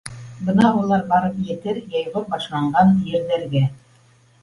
Бына 0.45 0.71
улар 0.77 1.03
барып 1.11 1.37
етер 1.51 1.79
йәйғор 1.83 2.27
башланған 2.35 2.93
ерҙәргә. 3.15 3.67